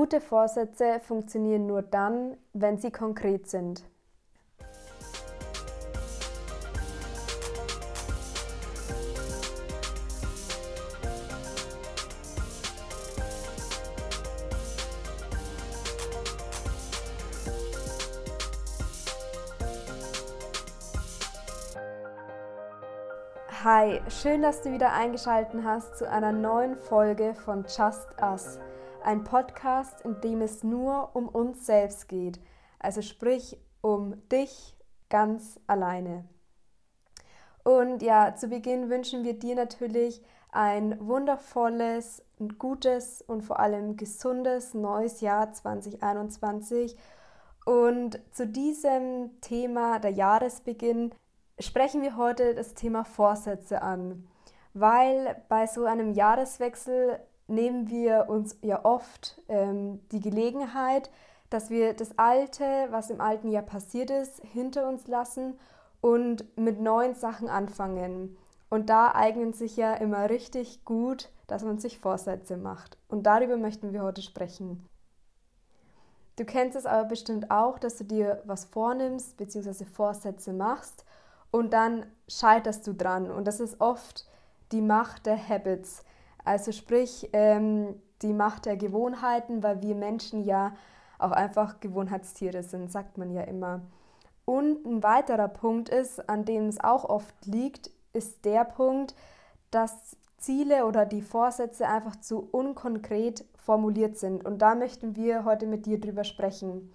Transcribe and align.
Gute 0.00 0.22
Vorsätze 0.22 0.98
funktionieren 1.00 1.66
nur 1.66 1.82
dann, 1.82 2.38
wenn 2.54 2.78
sie 2.78 2.90
konkret 2.90 3.50
sind. 3.50 3.84
Hi, 23.62 24.00
schön, 24.08 24.40
dass 24.40 24.62
du 24.62 24.72
wieder 24.72 24.94
eingeschaltet 24.94 25.60
hast 25.62 25.98
zu 25.98 26.08
einer 26.08 26.32
neuen 26.32 26.76
Folge 26.76 27.34
von 27.34 27.64
Just 27.64 28.08
Us, 28.22 28.58
ein 29.04 29.24
Podcast, 29.24 30.00
in 30.02 30.20
dem 30.20 30.42
es 30.42 30.62
nur 30.62 31.14
um 31.14 31.28
uns 31.28 31.66
selbst 31.66 32.08
geht, 32.08 32.40
also 32.78 33.02
sprich 33.02 33.58
um 33.80 34.28
dich 34.28 34.76
ganz 35.08 35.58
alleine. 35.66 36.24
Und 37.62 38.02
ja, 38.02 38.34
zu 38.34 38.48
Beginn 38.48 38.88
wünschen 38.88 39.24
wir 39.24 39.38
dir 39.38 39.54
natürlich 39.54 40.22
ein 40.52 40.96
wundervolles, 41.06 42.24
gutes 42.58 43.22
und 43.22 43.42
vor 43.42 43.60
allem 43.60 43.96
gesundes 43.96 44.74
neues 44.74 45.20
Jahr 45.20 45.52
2021. 45.52 46.96
Und 47.64 48.20
zu 48.32 48.46
diesem 48.46 49.40
Thema 49.40 49.98
der 49.98 50.10
Jahresbeginn 50.10 51.14
sprechen 51.58 52.02
wir 52.02 52.16
heute 52.16 52.54
das 52.54 52.74
Thema 52.74 53.04
Vorsätze 53.04 53.82
an, 53.82 54.26
weil 54.72 55.42
bei 55.48 55.66
so 55.66 55.84
einem 55.84 56.12
Jahreswechsel 56.12 57.20
nehmen 57.50 57.90
wir 57.90 58.26
uns 58.28 58.56
ja 58.62 58.84
oft 58.84 59.40
ähm, 59.48 60.00
die 60.12 60.20
Gelegenheit, 60.20 61.10
dass 61.50 61.68
wir 61.68 61.94
das 61.94 62.18
Alte, 62.18 62.64
was 62.90 63.10
im 63.10 63.20
alten 63.20 63.50
Jahr 63.50 63.64
passiert 63.64 64.10
ist, 64.10 64.40
hinter 64.52 64.88
uns 64.88 65.06
lassen 65.08 65.58
und 66.00 66.44
mit 66.56 66.80
neuen 66.80 67.14
Sachen 67.14 67.48
anfangen. 67.48 68.36
Und 68.70 68.88
da 68.88 69.12
eignen 69.14 69.52
sich 69.52 69.76
ja 69.76 69.94
immer 69.94 70.30
richtig 70.30 70.84
gut, 70.84 71.28
dass 71.48 71.64
man 71.64 71.78
sich 71.78 71.98
Vorsätze 71.98 72.56
macht. 72.56 72.96
Und 73.08 73.24
darüber 73.24 73.56
möchten 73.56 73.92
wir 73.92 74.02
heute 74.02 74.22
sprechen. 74.22 74.86
Du 76.36 76.44
kennst 76.44 76.76
es 76.76 76.86
aber 76.86 77.08
bestimmt 77.08 77.50
auch, 77.50 77.78
dass 77.78 77.98
du 77.98 78.04
dir 78.04 78.40
was 78.46 78.64
vornimmst 78.64 79.36
bzw. 79.36 79.84
Vorsätze 79.84 80.52
machst 80.52 81.04
und 81.50 81.72
dann 81.72 82.06
scheiterst 82.28 82.86
du 82.86 82.94
dran. 82.94 83.30
Und 83.30 83.46
das 83.46 83.60
ist 83.60 83.80
oft 83.80 84.26
die 84.72 84.80
Macht 84.80 85.26
der 85.26 85.48
Habits. 85.48 86.04
Also 86.44 86.72
sprich, 86.72 87.28
ähm, 87.32 87.94
die 88.22 88.32
Macht 88.32 88.66
der 88.66 88.76
Gewohnheiten, 88.76 89.62
weil 89.62 89.82
wir 89.82 89.94
Menschen 89.94 90.44
ja 90.44 90.72
auch 91.18 91.32
einfach 91.32 91.80
Gewohnheitstiere 91.80 92.62
sind, 92.62 92.90
sagt 92.90 93.18
man 93.18 93.30
ja 93.30 93.42
immer. 93.42 93.82
Und 94.44 94.84
ein 94.84 95.02
weiterer 95.02 95.48
Punkt 95.48 95.88
ist, 95.88 96.28
an 96.28 96.44
dem 96.44 96.66
es 96.66 96.80
auch 96.82 97.04
oft 97.04 97.34
liegt, 97.46 97.90
ist 98.12 98.44
der 98.44 98.64
Punkt, 98.64 99.14
dass 99.70 100.16
Ziele 100.38 100.86
oder 100.86 101.06
die 101.06 101.22
Vorsätze 101.22 101.86
einfach 101.86 102.16
zu 102.16 102.48
unkonkret 102.50 103.44
formuliert 103.56 104.16
sind. 104.16 104.44
Und 104.44 104.60
da 104.62 104.74
möchten 104.74 105.14
wir 105.14 105.44
heute 105.44 105.66
mit 105.66 105.86
dir 105.86 106.00
drüber 106.00 106.24
sprechen. 106.24 106.92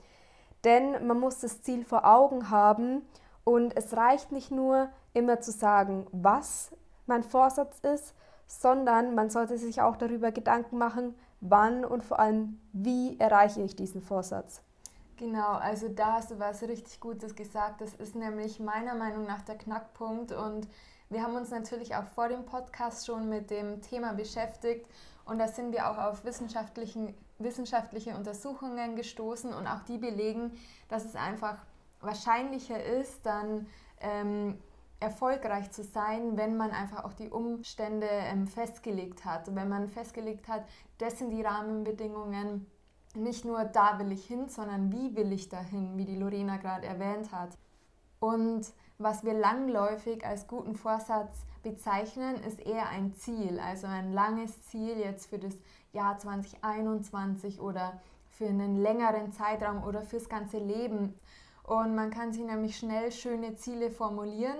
Denn 0.64 1.06
man 1.06 1.20
muss 1.20 1.40
das 1.40 1.62
Ziel 1.62 1.86
vor 1.86 2.06
Augen 2.06 2.50
haben 2.50 3.04
und 3.44 3.78
es 3.78 3.96
reicht 3.96 4.32
nicht 4.32 4.52
nur 4.52 4.90
immer 5.14 5.40
zu 5.40 5.52
sagen, 5.52 6.08
was 6.12 6.72
mein 7.06 7.24
Vorsatz 7.24 7.80
ist, 7.80 8.16
sondern 8.48 9.16
man 9.16 9.30
sollte 9.30 9.58
sich 9.58 9.82
auch 9.82 9.96
darüber 9.96 10.32
Gedanken 10.32 10.78
machen, 10.78 11.16
wann 11.42 11.86
und 11.86 12.04
vor 12.04 12.20
allem, 12.20 12.60
wie 12.74 13.20
erreiche 13.20 13.62
ich 13.62 13.76
diesen 13.76 14.02
Vorsatz. 14.02 14.62
Genau, 15.18 15.54
also 15.54 15.88
da 15.88 16.14
hast 16.14 16.32
du 16.32 16.40
was 16.40 16.62
richtig 16.64 17.00
Gutes 17.00 17.36
gesagt. 17.36 17.80
Das 17.82 17.94
ist 17.94 18.16
nämlich 18.16 18.60
meiner 18.60 18.96
Meinung 18.96 19.26
nach 19.26 19.42
der 19.44 19.58
Knackpunkt 19.58 20.34
und 20.34 20.68
wir 21.10 21.24
haben 21.24 21.36
uns 21.36 21.52
natürlich 21.52 21.96
auch 21.96 22.04
vor 22.04 22.28
dem 22.28 22.46
Podcast 22.46 23.06
schon 23.06 23.30
mit 23.30 23.50
dem 23.50 23.82
Thema 23.82 24.14
beschäftigt 24.14 24.88
und 25.24 25.40
da 25.40 25.48
sind 25.48 25.72
wir 25.72 25.90
auch 25.90 25.98
auf 25.98 26.26
wissenschaftlichen, 26.26 27.14
wissenschaftliche 27.40 28.16
Untersuchungen 28.16 28.96
gestoßen 28.96 29.54
und 29.54 29.68
auch 29.68 29.84
die 29.88 29.98
belegen, 29.98 30.52
dass 30.90 31.06
es 31.06 31.16
einfach 31.16 31.58
wahrscheinlicher 32.02 32.84
ist, 32.84 33.26
dann 33.26 33.68
ähm, 34.02 34.60
erfolgreich 35.00 35.72
zu 35.72 35.84
sein, 35.84 36.38
wenn 36.38 36.58
man 36.58 36.72
einfach 36.72 37.04
auch 37.04 37.14
die 37.14 37.30
Umstände 37.30 38.08
ähm, 38.08 38.48
festgelegt 38.48 39.26
hat. 39.26 39.54
Wenn 39.54 39.70
man 39.70 39.90
festgelegt 39.90 40.48
hat, 40.48 40.66
das 40.98 41.20
sind 41.20 41.32
die 41.32 41.42
Rahmenbedingungen, 41.42 42.66
nicht 43.16 43.46
nur 43.46 43.64
da 43.64 44.00
will 44.00 44.12
ich 44.12 44.26
hin, 44.26 44.50
sondern 44.50 44.92
wie 44.92 45.16
will 45.16 45.32
ich 45.32 45.50
dahin, 45.50 45.98
wie 45.98 46.06
die 46.06 46.18
Lorena 46.18 46.58
gerade 46.58 46.86
erwähnt 46.86 47.32
hat. 47.32 47.58
Und 48.20 48.74
was 48.98 49.24
wir 49.24 49.34
langläufig 49.34 50.26
als 50.26 50.48
guten 50.48 50.76
Vorsatz 50.76 51.46
bezeichnen, 51.64 52.36
ist 52.44 52.60
eher 52.60 52.90
ein 52.90 53.14
Ziel, 53.14 53.60
also 53.60 53.88
ein 53.88 54.14
langes 54.14 54.64
Ziel 54.64 54.98
jetzt 54.98 55.28
für 55.28 55.40
das 55.40 55.56
Jahr 55.92 56.18
2021 56.18 57.60
oder 57.60 58.00
für 58.30 58.48
einen 58.48 58.78
längeren 58.78 59.32
Zeitraum 59.32 59.84
oder 59.84 60.02
fürs 60.02 60.30
ganze 60.30 60.58
Leben. 60.58 61.14
Und 61.68 61.96
man 61.96 62.12
kann 62.12 62.32
sich 62.32 62.44
nämlich 62.44 62.78
schnell 62.78 63.12
schöne 63.12 63.56
Ziele 63.56 63.90
formulieren. 63.90 64.58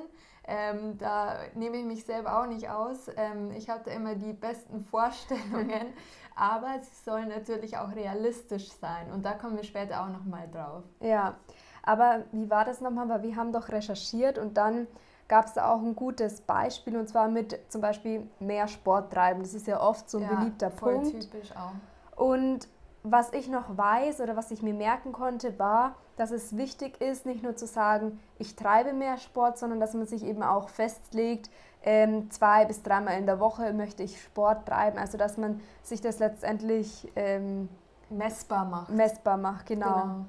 Ähm, 0.48 0.98
da 0.98 1.38
nehme 1.56 1.78
ich 1.78 1.86
mich 1.86 2.06
selber 2.06 2.40
auch 2.42 2.48
nicht 2.48 2.70
aus. 2.70 3.10
Ähm, 3.16 3.52
ich 3.52 3.70
hatte 3.70 3.90
immer 3.90 4.16
die 4.16 4.34
besten 4.34 4.82
Vorstellungen, 4.92 5.94
aber 6.36 6.80
sie 6.82 7.04
sollen 7.04 7.30
natürlich 7.30 7.78
auch 7.78 7.96
realistisch 7.96 8.72
sein. 8.72 9.12
Und 9.12 9.26
da 9.26 9.34
kommen 9.34 9.58
wir 9.58 9.64
später 9.64 10.04
auch 10.04 10.10
nochmal 10.10 10.48
drauf. 10.52 10.84
Ja, 11.00 11.36
aber 11.84 12.24
wie 12.32 12.50
war 12.50 12.66
das 12.66 12.82
nochmal? 12.82 13.10
Weil 13.10 13.24
wir 13.24 13.36
haben 13.36 13.52
doch 13.52 13.70
recherchiert 13.70 14.38
und 14.38 14.58
dann 14.58 14.88
gab 15.28 15.46
es 15.46 15.54
da 15.54 15.72
auch 15.72 15.82
ein 15.82 15.96
gutes 15.96 16.42
Beispiel 16.42 16.98
und 16.98 17.10
zwar 17.10 17.28
mit 17.28 17.60
zum 17.70 17.82
Beispiel 17.82 18.28
mehr 18.40 18.68
Sport 18.68 19.12
treiben. 19.14 19.42
Das 19.42 19.54
ist 19.54 19.68
ja 19.68 19.82
oft 19.82 20.10
so 20.10 20.20
ein 20.20 20.24
ja, 20.24 20.36
beliebter 20.36 20.70
voll 20.70 20.96
Punkt. 20.96 21.22
typisch 21.22 21.52
auch. 21.56 22.24
Und 22.24 22.68
was 23.08 23.32
ich 23.34 23.48
noch 23.50 23.78
weiß 23.78 24.20
oder 24.22 24.36
was 24.36 24.52
ich 24.52 24.62
mir 24.62 24.74
merken 24.74 25.12
konnte, 25.12 25.58
war, 25.60 25.96
dass 26.18 26.32
es 26.32 26.58
wichtig 26.58 27.00
ist, 27.02 27.26
nicht 27.26 27.44
nur 27.44 27.56
zu 27.56 27.68
sagen, 27.68 28.20
ich 28.40 28.56
treibe 28.56 28.94
mehr 28.94 29.18
Sport, 29.18 29.60
sondern 29.60 29.80
dass 29.80 29.94
man 29.94 30.08
sich 30.08 30.24
eben 30.24 30.42
auch 30.42 30.70
festlegt, 30.70 31.50
ähm, 31.84 32.32
zwei 32.32 32.66
bis 32.66 32.82
dreimal 32.82 33.18
in 33.20 33.28
der 33.28 33.40
Woche 33.40 33.72
möchte 33.74 34.02
ich 34.02 34.22
Sport 34.22 34.68
treiben. 34.68 34.98
Also 34.98 35.18
dass 35.18 35.38
man 35.38 35.62
sich 35.84 36.02
das 36.02 36.18
letztendlich 36.18 37.12
ähm, 37.16 37.70
messbar 38.10 38.66
macht. 38.66 38.90
Messbar 38.90 39.38
macht, 39.38 39.68
genau. 39.68 40.02
genau. 40.02 40.26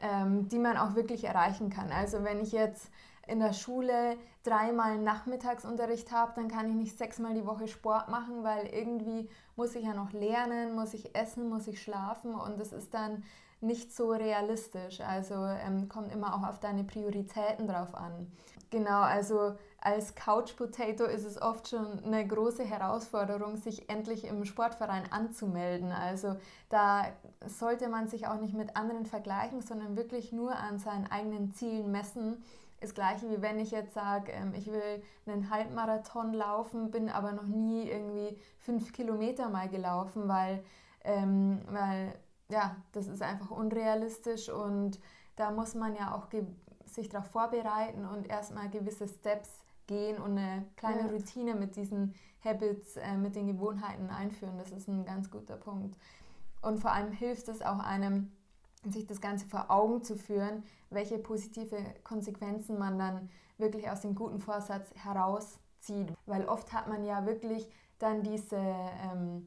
Ähm, 0.00 0.48
die 0.48 0.60
man 0.60 0.76
auch 0.76 0.94
wirklich 0.94 1.24
erreichen 1.24 1.70
kann. 1.70 1.90
Also 1.90 2.22
wenn 2.22 2.40
ich 2.40 2.52
jetzt 2.52 2.88
in 3.28 3.40
der 3.40 3.52
Schule 3.52 4.16
dreimal 4.42 4.98
Nachmittagsunterricht 4.98 6.10
habe, 6.12 6.32
dann 6.36 6.48
kann 6.48 6.68
ich 6.68 6.74
nicht 6.74 6.98
sechsmal 6.98 7.34
die 7.34 7.46
Woche 7.46 7.68
Sport 7.68 8.08
machen, 8.08 8.42
weil 8.42 8.66
irgendwie 8.66 9.28
muss 9.56 9.74
ich 9.74 9.84
ja 9.84 9.94
noch 9.94 10.12
lernen, 10.12 10.74
muss 10.74 10.94
ich 10.94 11.14
essen, 11.14 11.48
muss 11.48 11.66
ich 11.66 11.82
schlafen 11.82 12.34
und 12.34 12.58
das 12.58 12.72
ist 12.72 12.94
dann 12.94 13.22
nicht 13.60 13.94
so 13.94 14.10
realistisch. 14.10 15.00
Also 15.00 15.34
ähm, 15.34 15.88
kommt 15.88 16.12
immer 16.12 16.34
auch 16.34 16.48
auf 16.48 16.60
deine 16.60 16.84
Prioritäten 16.84 17.66
drauf 17.66 17.94
an. 17.94 18.30
Genau, 18.70 19.00
also 19.00 19.54
als 19.80 20.14
Couch 20.14 20.56
Potato 20.56 21.04
ist 21.04 21.24
es 21.24 21.40
oft 21.40 21.68
schon 21.68 22.04
eine 22.04 22.26
große 22.26 22.64
Herausforderung, 22.64 23.56
sich 23.56 23.88
endlich 23.88 24.24
im 24.24 24.44
Sportverein 24.44 25.10
anzumelden. 25.10 25.90
Also 25.92 26.36
da 26.68 27.06
sollte 27.46 27.88
man 27.88 28.08
sich 28.08 28.26
auch 28.26 28.40
nicht 28.40 28.54
mit 28.54 28.76
anderen 28.76 29.06
vergleichen, 29.06 29.62
sondern 29.62 29.96
wirklich 29.96 30.32
nur 30.32 30.54
an 30.54 30.78
seinen 30.78 31.06
eigenen 31.06 31.52
Zielen 31.52 31.90
messen 31.90 32.42
das 32.80 32.94
gleiche 32.94 33.28
wie 33.30 33.42
wenn 33.42 33.58
ich 33.58 33.70
jetzt 33.70 33.94
sage, 33.94 34.32
ähm, 34.32 34.54
ich 34.54 34.66
will 34.66 35.02
einen 35.26 35.50
Halbmarathon 35.50 36.32
laufen, 36.32 36.90
bin 36.90 37.08
aber 37.08 37.32
noch 37.32 37.46
nie 37.46 37.88
irgendwie 37.88 38.38
fünf 38.58 38.92
Kilometer 38.92 39.48
mal 39.48 39.68
gelaufen, 39.68 40.28
weil, 40.28 40.64
ähm, 41.04 41.60
weil 41.68 42.14
ja, 42.48 42.76
das 42.92 43.08
ist 43.08 43.22
einfach 43.22 43.50
unrealistisch 43.50 44.48
und 44.48 45.00
da 45.36 45.50
muss 45.50 45.74
man 45.74 45.94
ja 45.94 46.14
auch 46.14 46.28
sich 46.86 47.08
darauf 47.08 47.30
vorbereiten 47.30 48.04
und 48.06 48.28
erstmal 48.28 48.68
gewisse 48.70 49.06
Steps 49.06 49.62
gehen 49.86 50.18
und 50.18 50.38
eine 50.38 50.66
kleine 50.76 51.02
ja. 51.02 51.06
Routine 51.06 51.54
mit 51.54 51.76
diesen 51.76 52.14
Habits, 52.44 52.96
äh, 52.96 53.16
mit 53.16 53.34
den 53.34 53.46
Gewohnheiten 53.46 54.10
einführen. 54.10 54.58
Das 54.58 54.70
ist 54.70 54.88
ein 54.88 55.04
ganz 55.04 55.30
guter 55.30 55.56
Punkt. 55.56 55.96
Und 56.62 56.78
vor 56.78 56.92
allem 56.92 57.12
hilft 57.12 57.48
es 57.48 57.62
auch 57.62 57.78
einem, 57.78 58.32
sich 58.84 59.06
das 59.06 59.20
Ganze 59.20 59.46
vor 59.46 59.70
Augen 59.70 60.02
zu 60.02 60.16
führen, 60.16 60.62
welche 60.90 61.18
positive 61.18 61.76
Konsequenzen 62.04 62.78
man 62.78 62.98
dann 62.98 63.28
wirklich 63.58 63.90
aus 63.90 64.02
dem 64.02 64.14
guten 64.14 64.40
Vorsatz 64.40 64.86
herauszieht. 64.94 66.12
Weil 66.26 66.46
oft 66.46 66.72
hat 66.72 66.88
man 66.88 67.04
ja 67.04 67.26
wirklich 67.26 67.68
dann 67.98 68.22
diese, 68.22 68.56
ähm, 68.56 69.46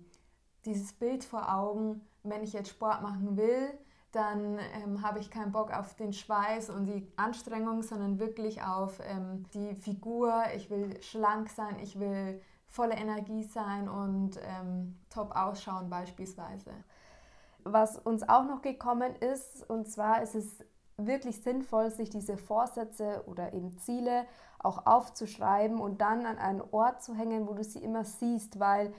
dieses 0.66 0.94
Bild 0.94 1.24
vor 1.24 1.54
Augen, 1.54 2.02
wenn 2.24 2.44
ich 2.44 2.54
jetzt 2.54 2.70
Sport 2.70 3.02
machen 3.02 3.38
will, 3.38 3.74
dann 4.12 4.60
ähm, 4.84 5.02
habe 5.02 5.20
ich 5.20 5.32
keinen 5.32 5.54
Bock 5.54 5.72
auf 5.72 5.96
den 5.96 6.12
Schweiß 6.12 6.70
und 6.70 6.86
die 6.86 7.08
Anstrengung, 7.16 7.82
sondern 7.82 8.20
wirklich 8.20 8.62
auf 8.62 9.00
ähm, 9.04 9.46
die 9.54 9.74
Figur. 9.76 10.44
Ich 10.56 10.70
will 10.70 11.02
schlank 11.02 11.50
sein, 11.50 11.80
ich 11.82 11.98
will 11.98 12.42
volle 12.68 12.96
Energie 12.96 13.44
sein 13.44 13.88
und 13.88 14.38
ähm, 14.44 14.98
top 15.10 15.36
ausschauen 15.36 15.90
beispielsweise. 15.90 16.72
Was 17.64 17.98
uns 17.98 18.28
auch 18.28 18.44
noch 18.46 18.62
gekommen 18.62 19.16
ist, 19.16 19.70
und 19.70 19.88
zwar 19.88 20.22
ist 20.22 20.36
es 20.36 20.60
wirklich 20.98 21.42
sinnvoll, 21.42 21.90
sich 21.92 22.10
diese 22.10 22.38
Vorsätze 22.38 23.24
oder 23.26 23.54
eben 23.54 23.78
Ziele 23.80 24.26
auch 24.60 24.86
aufzuschreiben 24.86 25.80
und 25.80 26.02
dann 26.02 26.26
an 26.26 26.38
einen 26.38 26.62
Ort 26.72 27.02
zu 27.02 27.16
hängen, 27.16 27.48
wo 27.48 27.54
du 27.54 27.64
sie 27.64 27.80
immer 27.80 28.04
siehst, 28.04 28.60
weil 28.60 28.94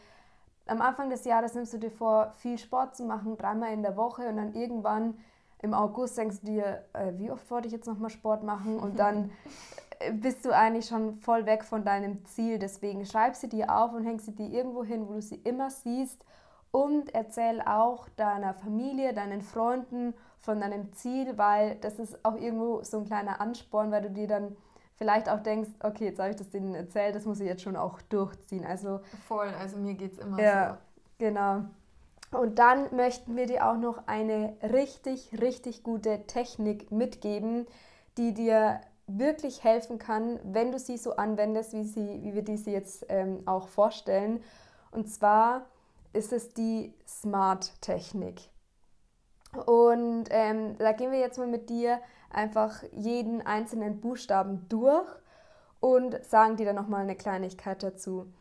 am 0.66 0.80
Anfang 0.80 1.10
des 1.10 1.24
Jahres 1.24 1.54
nimmst 1.54 1.72
du 1.72 1.78
dir 1.78 1.90
vor, 1.90 2.32
viel 2.32 2.58
Sport 2.58 2.96
zu 2.96 3.04
machen, 3.04 3.36
dreimal 3.36 3.72
in 3.72 3.82
der 3.82 3.96
Woche 3.96 4.28
und 4.28 4.36
dann 4.36 4.54
irgendwann 4.54 5.18
im 5.60 5.74
August 5.74 6.18
denkst 6.18 6.40
du 6.40 6.46
dir, 6.46 6.84
äh, 6.92 7.12
wie 7.16 7.30
oft 7.30 7.48
wollte 7.50 7.68
ich 7.68 7.72
jetzt 7.72 7.86
nochmal 7.86 8.10
Sport 8.10 8.42
machen 8.42 8.78
und 8.78 8.98
dann 8.98 9.30
äh, 10.00 10.12
bist 10.12 10.44
du 10.44 10.50
eigentlich 10.50 10.86
schon 10.86 11.16
voll 11.16 11.46
weg 11.46 11.64
von 11.64 11.84
deinem 11.84 12.24
Ziel. 12.24 12.58
Deswegen 12.58 13.06
schreib 13.06 13.36
sie 13.36 13.48
dir 13.48 13.76
auf 13.76 13.92
und 13.92 14.04
häng 14.04 14.18
sie 14.18 14.34
dir 14.34 14.48
irgendwo 14.48 14.82
hin, 14.82 15.08
wo 15.08 15.14
du 15.14 15.22
sie 15.22 15.36
immer 15.36 15.70
siehst 15.70 16.24
und 16.72 17.14
erzähl 17.14 17.60
auch 17.60 18.08
deiner 18.16 18.54
Familie, 18.54 19.12
deinen 19.12 19.42
Freunden 19.42 20.14
von 20.40 20.60
deinem 20.60 20.92
Ziel, 20.92 21.38
weil 21.38 21.76
das 21.76 21.98
ist 21.98 22.24
auch 22.24 22.34
irgendwo 22.34 22.82
so 22.82 22.98
ein 22.98 23.06
kleiner 23.06 23.40
Ansporn, 23.40 23.92
weil 23.92 24.02
du 24.02 24.10
dir 24.10 24.26
dann 24.26 24.56
vielleicht 24.96 25.28
auch 25.28 25.40
denkst, 25.40 25.70
okay, 25.82 26.06
jetzt 26.06 26.18
habe 26.18 26.30
ich 26.30 26.36
das 26.36 26.50
denen 26.50 26.74
erzählt, 26.74 27.14
das 27.14 27.24
muss 27.24 27.40
ich 27.40 27.46
jetzt 27.46 27.62
schon 27.62 27.76
auch 27.76 28.00
durchziehen. 28.02 28.64
Also 28.64 29.00
voll, 29.28 29.48
also 29.60 29.76
mir 29.76 29.94
geht 29.94 30.14
es 30.14 30.18
immer 30.18 30.40
ja, 30.40 30.70
so. 30.70 30.76
Genau. 31.18 31.62
Und 32.32 32.58
dann 32.58 32.94
möchten 32.96 33.36
wir 33.36 33.46
dir 33.46 33.68
auch 33.68 33.76
noch 33.76 34.06
eine 34.06 34.56
richtig, 34.62 35.40
richtig 35.40 35.82
gute 35.82 36.26
Technik 36.26 36.90
mitgeben, 36.90 37.66
die 38.16 38.32
dir 38.32 38.80
wirklich 39.06 39.62
helfen 39.62 39.98
kann, 39.98 40.40
wenn 40.42 40.72
du 40.72 40.78
sie 40.78 40.96
so 40.96 41.16
anwendest, 41.16 41.74
wie, 41.74 41.84
sie, 41.84 42.22
wie 42.22 42.34
wir 42.34 42.42
die 42.42 42.56
sie 42.56 42.72
jetzt 42.72 43.04
ähm, 43.10 43.42
auch 43.44 43.68
vorstellen. 43.68 44.42
Und 44.90 45.10
zwar 45.10 45.66
ist 46.12 46.32
es 46.32 46.52
die 46.52 46.94
Smart-Technik. 47.06 48.40
Und 49.66 50.24
ähm, 50.30 50.76
da 50.78 50.92
gehen 50.92 51.12
wir 51.12 51.18
jetzt 51.18 51.38
mal 51.38 51.46
mit 51.46 51.68
dir 51.68 52.00
einfach 52.30 52.82
jeden 52.92 53.44
einzelnen 53.44 54.00
Buchstaben 54.00 54.66
durch 54.68 55.08
und 55.80 56.24
sagen 56.24 56.56
dir 56.56 56.66
dann 56.66 56.76
nochmal 56.76 57.02
eine 57.02 57.16
Kleinigkeit 57.16 57.82
dazu. 57.82 58.32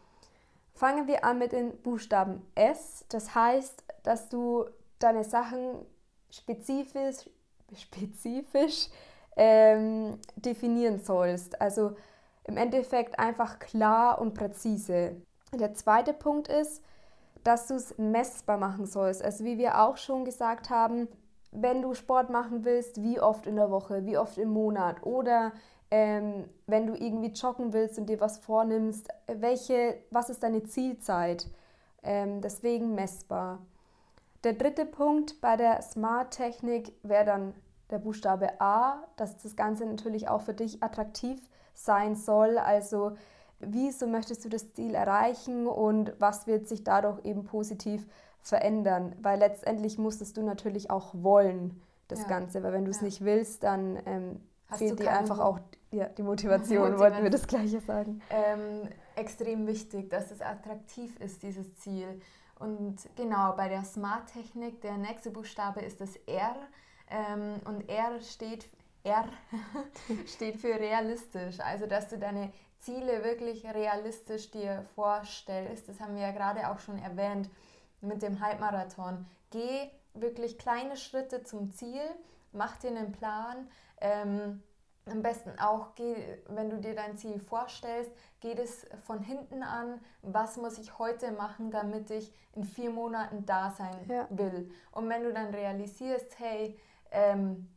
Fangen 0.74 1.08
wir 1.08 1.26
an 1.26 1.38
mit 1.38 1.52
dem 1.52 1.78
Buchstaben 1.82 2.46
S. 2.56 3.06
Das 3.10 3.36
heißt, 3.36 3.84
dass 4.04 4.30
du 4.30 4.66
deine 5.00 5.24
Sachen 5.24 5.86
spezifisch, 6.30 7.30
spezifisch 7.76 8.90
ähm, 9.36 10.18
definieren 10.36 11.04
sollst. 11.04 11.60
Also 11.60 11.96
im 12.46 12.58
Endeffekt 12.58 13.20
einfach 13.20 13.60
klar 13.60 14.20
und 14.20 14.34
präzise. 14.34 15.22
Der 15.54 15.74
zweite 15.74 16.14
Punkt 16.14 16.48
ist, 16.48 16.82
dass 17.44 17.68
du 17.68 17.76
es 17.76 17.98
messbar 17.98 18.58
machen 18.58 18.86
sollst. 18.86 19.24
Also 19.24 19.44
wie 19.46 19.58
wir 19.58 19.82
auch 19.82 19.98
schon 19.98 20.26
gesagt 20.26 20.70
haben, 20.70 21.08
wenn 21.52 21.82
du 21.82 21.94
Sport 21.94 22.30
machen 22.30 22.64
willst, 22.64 23.02
wie 23.02 23.20
oft 23.20 23.46
in 23.46 23.56
der 23.56 23.72
Woche, 23.72 24.06
wie 24.06 24.18
oft 24.18 24.38
im 24.38 24.50
Monat 24.50 25.04
oder 25.04 25.52
ähm, 25.92 26.46
wenn 26.68 26.88
du 26.88 26.94
irgendwie 26.94 27.32
joggen 27.32 27.74
willst 27.74 28.00
und 28.00 28.08
dir 28.08 28.22
was 28.22 28.38
vornimmst, 28.38 29.10
welche, 29.28 29.98
was 30.10 30.30
ist 30.30 30.42
deine 30.42 30.64
Zielzeit? 30.64 31.48
Ähm, 32.04 32.42
deswegen 32.42 32.96
messbar. 32.96 33.60
Der 34.44 34.54
dritte 34.54 34.86
Punkt 34.86 35.42
bei 35.42 35.58
der 35.58 35.82
Smart-Technik 35.82 36.94
wäre 37.04 37.26
dann 37.26 37.54
der 37.92 38.00
Buchstabe 38.00 38.60
A, 38.62 39.04
dass 39.18 39.38
das 39.38 39.56
Ganze 39.58 39.86
natürlich 39.86 40.30
auch 40.30 40.42
für 40.42 40.54
dich 40.54 40.82
attraktiv 40.82 41.40
sein 41.74 42.16
soll. 42.16 42.58
Also 42.58 43.12
wieso 43.66 44.08
möchtest 44.08 44.44
du 44.46 44.50
das 44.50 44.74
Ziel 44.74 44.96
erreichen 44.96 45.68
und 45.68 46.14
was 46.20 46.48
wird 46.48 46.68
sich 46.68 46.84
dadurch 46.84 47.24
eben 47.26 47.44
positiv 47.44 48.06
verändern? 48.42 49.16
Weil 49.22 49.40
letztendlich 49.40 49.98
musstest 49.98 50.38
du 50.38 50.44
natürlich 50.44 50.90
auch 50.90 51.14
wollen, 51.14 51.82
das 52.08 52.22
ja. 52.22 52.28
Ganze, 52.28 52.62
weil 52.64 52.74
wenn 52.74 52.86
du 52.86 52.92
es 52.92 52.98
ja. 52.98 53.06
nicht 53.06 53.24
willst, 53.24 53.64
dann 53.64 54.00
ähm, 54.06 54.42
fehlt 54.76 55.00
dir 55.00 55.12
einfach 55.12 55.40
auch 55.40 55.60
ja, 55.92 56.06
die 56.06 56.24
Motivation, 56.24 57.00
wollten 57.00 57.24
wir 57.24 57.30
das 57.30 57.48
Gleiche 57.48 57.80
sagen. 57.82 58.22
Ähm, 58.30 58.90
extrem 59.16 59.68
wichtig, 59.68 60.10
dass 60.10 60.32
es 60.32 60.42
attraktiv 60.42 61.20
ist, 61.20 61.44
dieses 61.44 61.76
Ziel. 61.78 62.22
Und 62.60 62.98
genau, 63.16 63.54
bei 63.54 63.70
der 63.70 63.84
Smart-Technik, 63.84 64.82
der 64.82 64.98
nächste 64.98 65.32
Buchstabe 65.32 65.82
ist 65.82 66.00
das 66.00 66.16
R. 66.28 66.56
Ähm, 67.10 67.60
und 67.66 67.90
R 67.90 68.22
steht, 68.22 68.70
R 69.04 69.26
steht 70.28 70.58
für 70.58 70.76
realistisch. 70.76 71.60
Also, 71.60 71.88
dass 71.88 72.08
du 72.10 72.20
deine 72.20 72.52
Ziele 72.82 73.24
wirklich 73.24 73.66
realistisch 73.66 74.52
dir 74.52 74.86
vorstellst. 74.96 75.88
Das 75.88 76.00
haben 76.00 76.16
wir 76.16 76.24
ja 76.24 76.32
gerade 76.32 76.70
auch 76.70 76.80
schon 76.80 76.98
erwähnt 76.98 77.50
mit 78.02 78.22
dem 78.22 78.40
Halbmarathon. 78.40 79.26
Geh 79.52 79.90
wirklich 80.14 80.58
kleine 80.58 80.98
Schritte 80.98 81.44
zum 81.44 81.72
Ziel, 81.72 82.02
mach 82.52 82.78
dir 82.78 82.90
einen 82.90 83.12
Plan. 83.12 83.70
Ähm, 84.02 84.64
am 85.06 85.22
besten 85.22 85.58
auch, 85.60 85.96
geh, 85.96 86.16
wenn 86.48 86.70
du 86.70 86.78
dir 86.78 86.96
dein 86.96 87.18
Ziel 87.18 87.40
vorstellst, 87.40 88.12
geht 88.40 88.60
es 88.60 88.86
von 89.04 89.20
hinten 89.20 89.64
an, 89.64 90.00
was 90.22 90.58
muss 90.58 90.78
ich 90.78 91.00
heute 91.00 91.32
machen, 91.32 91.72
damit 91.72 92.12
ich 92.12 92.32
in 92.54 92.64
vier 92.64 92.92
Monaten 92.92 93.46
da 93.46 93.72
sein 93.72 94.06
ja. 94.08 94.28
will. 94.30 94.72
Und 94.92 95.10
wenn 95.10 95.24
du 95.24 95.34
dann 95.34 95.54
realisierst, 95.54 96.38
hey, 96.40 96.80
ähm, 97.12 97.68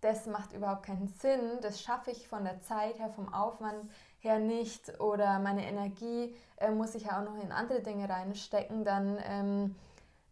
das 0.00 0.26
macht 0.26 0.52
überhaupt 0.52 0.84
keinen 0.84 1.08
Sinn, 1.08 1.58
das 1.60 1.82
schaffe 1.82 2.10
ich 2.10 2.28
von 2.28 2.44
der 2.44 2.60
Zeit 2.60 2.98
her, 2.98 3.10
vom 3.10 3.32
Aufwand 3.32 3.90
her 4.20 4.38
nicht 4.38 5.00
oder 5.00 5.38
meine 5.38 5.66
Energie 5.66 6.34
äh, 6.56 6.70
muss 6.70 6.94
ich 6.94 7.04
ja 7.04 7.20
auch 7.20 7.24
noch 7.24 7.42
in 7.42 7.52
andere 7.52 7.82
Dinge 7.82 8.08
reinstecken, 8.08 8.84
dann 8.84 9.18
ähm, 9.24 9.74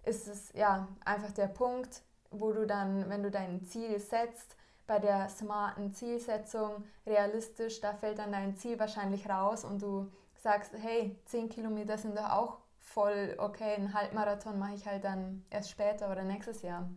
ist 0.04 0.28
es 0.28 0.52
ja 0.52 0.88
einfach 1.04 1.32
der 1.32 1.48
Punkt, 1.48 2.02
wo 2.30 2.52
du 2.52 2.66
dann, 2.66 3.08
wenn 3.08 3.22
du 3.22 3.30
dein 3.30 3.64
Ziel 3.64 3.98
setzt, 3.98 4.56
bei 4.86 5.00
der 5.00 5.28
smarten 5.28 5.92
Zielsetzung 5.92 6.84
realistisch, 7.06 7.80
da 7.80 7.92
fällt 7.92 8.18
dann 8.18 8.32
dein 8.32 8.56
Ziel 8.56 8.78
wahrscheinlich 8.78 9.28
raus 9.28 9.64
und 9.64 9.82
du 9.82 10.12
sagst, 10.36 10.72
hey, 10.80 11.18
10 11.24 11.48
Kilometer 11.48 11.98
sind 11.98 12.16
doch 12.16 12.30
auch 12.30 12.58
voll 12.78 13.34
okay, 13.38 13.74
ein 13.74 13.92
Halbmarathon 13.94 14.58
mache 14.58 14.74
ich 14.74 14.86
halt 14.86 15.02
dann 15.02 15.44
erst 15.50 15.70
später 15.70 16.10
oder 16.10 16.22
nächstes 16.22 16.62
Jahr. 16.62 16.88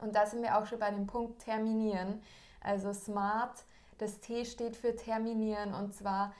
Und 0.00 0.14
da 0.14 0.26
sind 0.26 0.42
wir 0.42 0.58
auch 0.58 0.66
schon 0.66 0.78
bei 0.78 0.90
dem 0.90 1.06
Punkt 1.06 1.42
terminieren. 1.42 2.22
Also 2.62 2.92
smart 2.92 3.64
das 4.00 4.18
T 4.20 4.44
steht 4.44 4.76
für 4.76 4.96
terminieren 4.96 5.74
und 5.74 5.94
zwar 5.94 6.32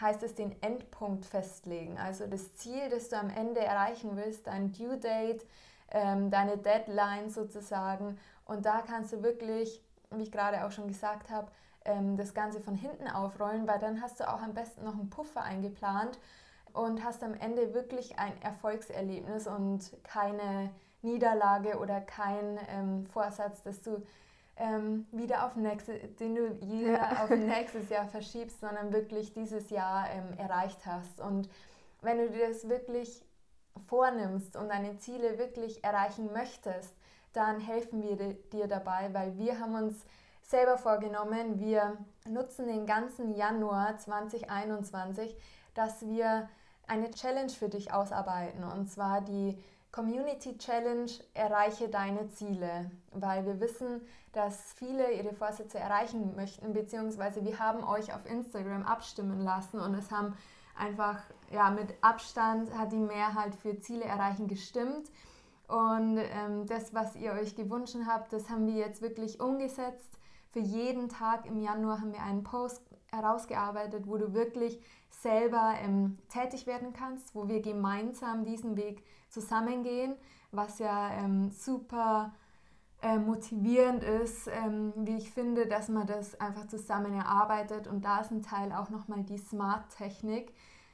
heißt 0.00 0.22
es 0.22 0.34
den 0.34 0.60
Endpunkt 0.62 1.24
festlegen. 1.24 1.96
Also 1.98 2.26
das 2.26 2.54
Ziel, 2.56 2.90
das 2.90 3.08
du 3.08 3.16
am 3.16 3.30
Ende 3.30 3.60
erreichen 3.60 4.10
willst, 4.16 4.46
dein 4.46 4.72
Due 4.72 4.98
Date, 4.98 5.46
ähm, 5.90 6.30
deine 6.30 6.58
Deadline 6.58 7.30
sozusagen. 7.30 8.18
Und 8.44 8.66
da 8.66 8.82
kannst 8.86 9.14
du 9.14 9.22
wirklich, 9.22 9.82
wie 10.10 10.24
ich 10.24 10.32
gerade 10.32 10.66
auch 10.66 10.70
schon 10.70 10.88
gesagt 10.88 11.30
habe, 11.30 11.50
ähm, 11.86 12.18
das 12.18 12.34
Ganze 12.34 12.60
von 12.60 12.74
hinten 12.74 13.08
aufrollen, 13.08 13.66
weil 13.66 13.78
dann 13.78 14.02
hast 14.02 14.20
du 14.20 14.28
auch 14.28 14.42
am 14.42 14.52
besten 14.52 14.84
noch 14.84 14.94
einen 14.94 15.08
Puffer 15.08 15.42
eingeplant 15.42 16.18
und 16.74 17.02
hast 17.02 17.24
am 17.24 17.32
Ende 17.32 17.72
wirklich 17.72 18.18
ein 18.18 18.40
Erfolgserlebnis 18.42 19.46
und 19.46 19.90
keine 20.04 20.70
Niederlage 21.06 21.78
oder 21.78 22.00
kein 22.00 22.58
ähm, 22.68 23.06
Vorsatz, 23.06 23.62
dass 23.62 23.80
du 23.80 24.02
ähm, 24.56 25.06
wieder 25.12 25.46
auf 25.46 25.56
nächste, 25.56 25.98
den 25.98 26.34
du 26.34 26.60
wieder 26.60 27.22
auf 27.22 27.30
nächstes 27.54 27.88
Jahr 27.88 28.06
verschiebst, 28.08 28.60
sondern 28.60 28.92
wirklich 28.92 29.32
dieses 29.32 29.70
Jahr 29.70 30.10
ähm, 30.10 30.38
erreicht 30.38 30.84
hast. 30.84 31.20
Und 31.20 31.48
wenn 32.02 32.18
du 32.18 32.30
dir 32.30 32.48
das 32.48 32.68
wirklich 32.68 33.22
vornimmst 33.88 34.56
und 34.56 34.68
deine 34.68 34.98
Ziele 34.98 35.38
wirklich 35.38 35.84
erreichen 35.84 36.32
möchtest, 36.32 36.94
dann 37.32 37.60
helfen 37.60 38.02
wir 38.02 38.16
dir 38.16 38.66
dabei, 38.66 39.10
weil 39.12 39.36
wir 39.36 39.60
haben 39.60 39.74
uns 39.74 40.06
selber 40.42 40.78
vorgenommen, 40.78 41.58
wir 41.58 41.98
nutzen 42.24 42.66
den 42.66 42.86
ganzen 42.86 43.34
Januar 43.34 43.98
2021, 43.98 45.36
dass 45.74 46.06
wir 46.06 46.48
eine 46.86 47.10
Challenge 47.10 47.50
für 47.50 47.68
dich 47.68 47.92
ausarbeiten 47.92 48.64
und 48.64 48.88
zwar 48.88 49.20
die 49.20 49.58
Community 49.96 50.58
Challenge 50.58 51.10
Erreiche 51.32 51.88
deine 51.88 52.28
Ziele, 52.28 52.90
weil 53.12 53.46
wir 53.46 53.60
wissen, 53.60 54.02
dass 54.34 54.74
viele 54.74 55.10
ihre 55.12 55.32
Vorsätze 55.32 55.78
erreichen 55.78 56.36
möchten, 56.36 56.74
beziehungsweise 56.74 57.42
wir 57.42 57.58
haben 57.58 57.82
euch 57.82 58.12
auf 58.12 58.26
Instagram 58.26 58.84
abstimmen 58.84 59.40
lassen 59.40 59.80
und 59.80 59.94
es 59.94 60.10
haben 60.10 60.36
einfach 60.78 61.22
ja, 61.50 61.70
mit 61.70 61.94
Abstand 62.02 62.76
hat 62.76 62.92
die 62.92 62.98
Mehrheit 62.98 63.54
für 63.54 63.78
Ziele 63.78 64.04
erreichen 64.04 64.48
gestimmt. 64.48 65.10
Und 65.66 66.18
ähm, 66.18 66.66
das, 66.66 66.92
was 66.92 67.16
ihr 67.16 67.32
euch 67.32 67.56
gewünscht 67.56 67.96
habt, 68.06 68.34
das 68.34 68.50
haben 68.50 68.66
wir 68.66 68.74
jetzt 68.74 69.00
wirklich 69.00 69.40
umgesetzt. 69.40 70.18
Für 70.50 70.60
jeden 70.60 71.08
Tag 71.08 71.46
im 71.46 71.58
Januar 71.58 72.00
haben 72.00 72.12
wir 72.12 72.22
einen 72.22 72.44
Post 72.44 72.85
herausgearbeitet, 73.16 74.06
wo 74.06 74.16
du 74.16 74.34
wirklich 74.34 74.80
selber 75.10 75.74
ähm, 75.82 76.18
tätig 76.28 76.66
werden 76.66 76.92
kannst, 76.92 77.34
wo 77.34 77.48
wir 77.48 77.60
gemeinsam 77.60 78.44
diesen 78.44 78.76
Weg 78.76 79.02
zusammengehen, 79.28 80.16
was 80.52 80.78
ja 80.78 81.10
ähm, 81.12 81.50
super 81.50 82.32
äh, 83.02 83.18
motivierend 83.18 84.02
ist, 84.02 84.48
ähm, 84.48 84.92
wie 84.96 85.16
ich 85.16 85.30
finde, 85.30 85.66
dass 85.66 85.88
man 85.88 86.06
das 86.06 86.38
einfach 86.40 86.66
zusammen 86.66 87.14
erarbeitet 87.14 87.86
und 87.86 88.04
da 88.04 88.20
ist 88.20 88.30
ein 88.30 88.42
Teil 88.42 88.72
auch 88.72 88.90
nochmal 88.90 89.22
die 89.22 89.38
Smart-Technik. 89.38 90.52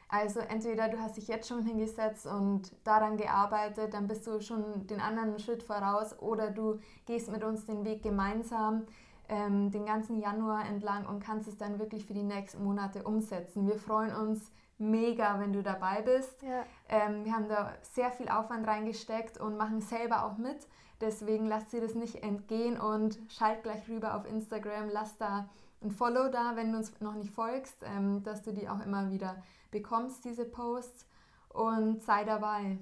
Also 0.09 0.41
entweder 0.41 0.89
du 0.89 1.01
hast 1.01 1.17
dich 1.17 1.27
jetzt 1.27 1.49
schon 1.49 1.65
hingesetzt 1.65 2.27
und 2.27 2.71
daran 2.85 3.17
gearbeitet, 3.17 3.95
dann 3.95 4.09
bist 4.09 4.27
du 4.27 4.41
schon 4.43 4.87
den 4.87 5.01
anderen 5.01 5.39
Schritt 5.39 5.63
voraus 5.63 6.19
oder 6.21 6.51
du 6.51 6.81
gehst 7.07 7.31
mit 7.31 7.43
uns 7.45 7.65
den 7.65 7.85
Weg 7.87 8.03
gemeinsam 8.03 8.85
ähm, 9.33 9.71
den 9.71 9.87
ganzen 9.87 10.21
Januar 10.21 10.67
entlang 10.67 11.07
und 11.07 11.21
kannst 11.21 11.49
es 11.49 11.57
dann 11.57 11.79
wirklich 11.79 12.05
für 12.05 12.13
die 12.13 12.23
nächsten 12.23 12.63
Monate 12.63 13.03
umsetzen. 13.03 13.67
Wir 13.67 13.79
freuen 13.79 14.15
uns 14.15 14.53
mega, 14.77 15.41
wenn 15.41 15.55
du 15.55 15.63
dabei 15.63 16.03
bist. 16.03 16.43
Ja. 16.43 16.65
Ähm, 16.91 17.25
wir 17.25 17.33
haben 17.33 17.49
da 17.49 17.73
sehr 17.81 18.11
viel 18.11 18.29
Aufwand 18.29 18.67
reingesteckt 18.67 19.39
und 19.39 19.57
machen 19.57 19.81
selber 19.81 20.27
auch 20.27 20.37
mit. 20.37 20.69
Deswegen 21.01 21.47
lasst 21.47 21.73
dir 21.73 21.81
das 21.81 21.95
nicht 21.95 22.23
entgehen 22.23 22.79
und 22.79 23.19
schalt 23.29 23.63
gleich 23.63 23.89
rüber 23.89 24.17
auf 24.17 24.27
Instagram, 24.27 24.91
lass 24.93 25.17
da 25.17 25.49
ein 25.81 25.91
Follow 25.91 26.29
da, 26.29 26.55
wenn 26.55 26.71
du 26.71 26.79
uns 26.79 26.93
noch 27.01 27.15
nicht 27.15 27.33
folgst, 27.33 27.83
ähm, 27.85 28.23
dass 28.23 28.43
du 28.43 28.53
die 28.53 28.69
auch 28.69 28.85
immer 28.85 29.11
wieder 29.11 29.43
bekommst, 29.71 30.27
diese 30.27 30.45
Posts 30.45 31.07
und 31.49 32.03
sei 32.03 32.25
dabei. 32.25 32.79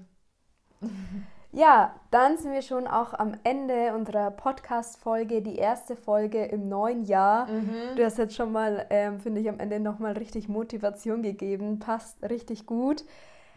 Ja, 1.53 1.99
dann 2.11 2.37
sind 2.37 2.51
wir 2.51 2.61
schon 2.61 2.87
auch 2.87 3.13
am 3.13 3.35
Ende 3.45 3.95
unserer 3.95 4.31
Podcast-Folge, 4.31 5.41
die 5.41 5.55
erste 5.55 5.95
Folge 5.95 6.43
im 6.43 6.67
neuen 6.67 7.05
Jahr. 7.05 7.47
Mhm. 7.47 7.95
Du 7.95 8.03
hast 8.03 8.17
jetzt 8.17 8.35
schon 8.35 8.51
mal, 8.51 8.85
ähm, 8.89 9.21
finde 9.21 9.39
ich, 9.39 9.47
am 9.47 9.59
Ende 9.59 9.79
nochmal 9.79 10.13
richtig 10.13 10.49
Motivation 10.49 11.23
gegeben. 11.23 11.79
Passt 11.79 12.21
richtig 12.29 12.65
gut. 12.65 13.05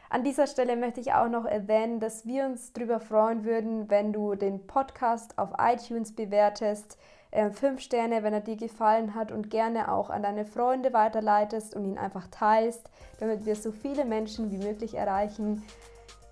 An 0.08 0.22
dieser 0.22 0.46
Stelle 0.46 0.76
möchte 0.76 1.00
ich 1.00 1.12
auch 1.12 1.28
noch 1.28 1.46
erwähnen, 1.46 1.98
dass 1.98 2.26
wir 2.26 2.44
uns 2.44 2.72
darüber 2.72 3.00
freuen 3.00 3.44
würden, 3.44 3.90
wenn 3.90 4.12
du 4.12 4.36
den 4.36 4.64
Podcast 4.68 5.36
auf 5.36 5.50
iTunes 5.58 6.14
bewertest. 6.14 6.96
Äh, 7.32 7.50
fünf 7.50 7.80
Sterne, 7.80 8.22
wenn 8.22 8.32
er 8.32 8.40
dir 8.40 8.56
gefallen 8.56 9.16
hat 9.16 9.32
und 9.32 9.50
gerne 9.50 9.90
auch 9.90 10.10
an 10.10 10.22
deine 10.22 10.44
Freunde 10.44 10.92
weiterleitest 10.92 11.74
und 11.74 11.84
ihn 11.84 11.98
einfach 11.98 12.28
teilst, 12.28 12.88
damit 13.18 13.46
wir 13.46 13.56
so 13.56 13.72
viele 13.72 14.04
Menschen 14.04 14.52
wie 14.52 14.64
möglich 14.64 14.94
erreichen. 14.94 15.64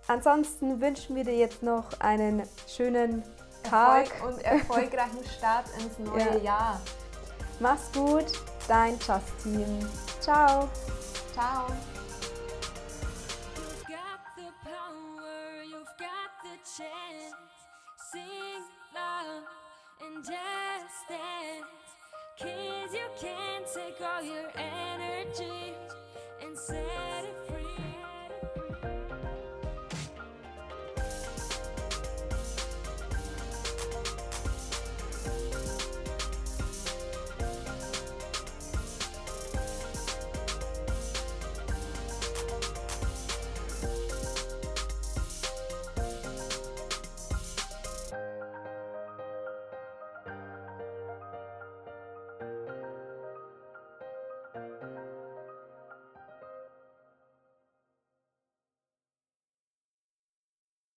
Ansonsten 0.09 0.81
wünschen 0.81 1.17
wir 1.17 1.25
dir 1.25 1.37
jetzt 1.37 1.63
noch 1.63 2.01
einen 2.01 2.43
schönen 2.67 3.23
Tag 3.63 4.11
Erfolg 4.11 4.35
und 4.35 4.45
erfolgreichen 4.45 5.25
Start 5.39 5.67
ins 5.79 5.99
neue 5.99 6.39
ja. 6.39 6.45
Jahr. 6.45 6.81
Mach's 7.61 7.91
gut, 7.93 8.27
dein 8.67 8.99
Justin. 8.99 9.87
Ciao. 10.21 10.69
Ciao. 11.33 11.67
Cause 22.39 22.93
you 22.93 23.09
can't 23.21 23.67
take 23.73 24.01
all 24.01 24.23
your 24.23 24.51
energy 24.57 25.75
and 26.43 26.59
set 26.59 27.25
it. 27.25 27.42